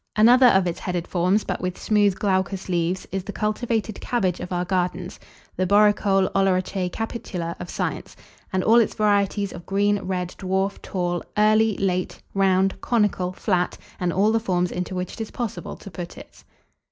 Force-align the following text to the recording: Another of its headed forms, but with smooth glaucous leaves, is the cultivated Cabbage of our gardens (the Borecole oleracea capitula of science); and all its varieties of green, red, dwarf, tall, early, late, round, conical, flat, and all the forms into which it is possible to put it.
Another 0.15 0.47
of 0.47 0.65
its 0.65 0.79
headed 0.79 1.05
forms, 1.07 1.43
but 1.43 1.61
with 1.61 1.77
smooth 1.79 2.17
glaucous 2.17 2.67
leaves, 2.67 3.07
is 3.11 3.23
the 3.23 3.31
cultivated 3.31 4.01
Cabbage 4.01 4.39
of 4.39 4.51
our 4.51 4.65
gardens 4.65 5.19
(the 5.55 5.67
Borecole 5.67 6.27
oleracea 6.33 6.89
capitula 6.91 7.55
of 7.59 7.69
science); 7.69 8.15
and 8.51 8.63
all 8.63 8.79
its 8.79 8.95
varieties 8.95 9.53
of 9.53 9.67
green, 9.67 9.99
red, 10.01 10.29
dwarf, 10.39 10.79
tall, 10.81 11.21
early, 11.37 11.77
late, 11.77 12.19
round, 12.33 12.81
conical, 12.81 13.31
flat, 13.31 13.77
and 13.99 14.11
all 14.11 14.31
the 14.31 14.39
forms 14.39 14.71
into 14.71 14.95
which 14.95 15.13
it 15.13 15.21
is 15.21 15.29
possible 15.29 15.75
to 15.75 15.91
put 15.91 16.17
it. 16.17 16.43